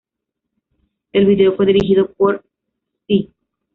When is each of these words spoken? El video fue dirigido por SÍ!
El 1.11 1.27
video 1.27 1.55
fue 1.55 1.67
dirigido 1.67 2.11
por 2.13 2.43
SÍ! 3.07 3.31